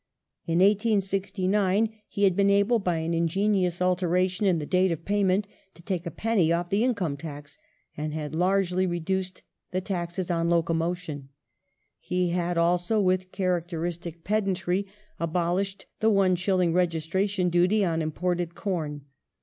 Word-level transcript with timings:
In 0.47 0.57
1869 0.61 1.93
he 2.07 2.23
had 2.23 2.33
416 2.33 2.33
ADMINISTRATIVE 2.33 2.33
REFORM 2.33 2.33
[1868 2.33 2.35
been 2.35 2.49
able, 2.49 2.79
by 2.79 2.97
an 2.97 3.13
ingenious 3.13 3.81
alteration 3.83 4.45
in 4.47 4.57
the 4.57 4.65
date 4.65 4.91
of 4.91 5.05
payment, 5.05 5.47
to 5.75 5.83
take 5.83 6.05
a 6.07 6.09
penny 6.09 6.51
off 6.51 6.69
the 6.71 6.83
income 6.83 7.15
tax, 7.17 7.59
and 7.95 8.11
had 8.11 8.33
largely 8.33 8.87
reduced 8.87 9.43
the 9.69 9.79
taxes 9.79 10.31
on 10.31 10.49
locomotion. 10.49 11.29
He 11.99 12.29
had 12.29 12.57
also, 12.57 12.99
with 12.99 13.31
characteristic 13.31 14.23
pedantry, 14.23 14.87
abolished 15.19 15.85
the 15.99 16.09
one 16.09 16.35
shilling 16.35 16.73
registration 16.73 17.49
duty 17.49 17.85
on 17.85 18.01
imported 18.01 18.55
corn. 18.55 19.01